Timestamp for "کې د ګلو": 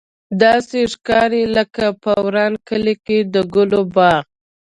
3.05-3.81